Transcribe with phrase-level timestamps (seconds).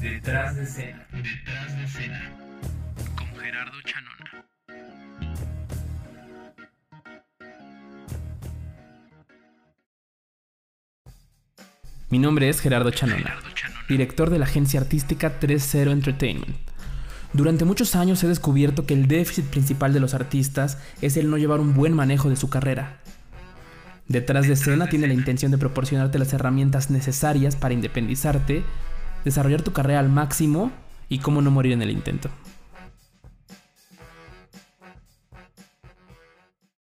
[0.00, 1.06] Detrás de escena.
[1.10, 2.32] Detrás de escena.
[3.16, 4.46] Con Gerardo Chanona.
[12.10, 13.38] Mi nombre es Gerardo Chanona,
[13.88, 16.56] director de la agencia artística 30 Entertainment.
[17.32, 21.38] Durante muchos años he descubierto que el déficit principal de los artistas es el no
[21.38, 23.00] llevar un buen manejo de su carrera.
[24.06, 28.62] Detrás de escena tiene la intención de proporcionarte las herramientas necesarias para independizarte,
[29.24, 30.70] desarrollar tu carrera al máximo
[31.08, 32.28] y cómo no morir en el intento.